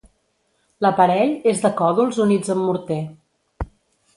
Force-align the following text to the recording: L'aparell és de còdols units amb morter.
L'aparell 0.85 1.35
és 1.51 1.61
de 1.65 1.71
còdols 1.81 2.17
units 2.25 2.55
amb 2.55 2.67
morter. 2.71 3.01